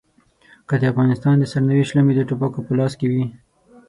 [0.67, 3.25] که د افغانستان د سرنوشت لومې د ټوپکو په لاس کې وي.